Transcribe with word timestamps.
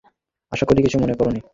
আশা 0.51 0.65
করি 0.65 0.79
কিছু 0.81 0.97
মনে 0.99 1.13
করোনি। 1.13 1.41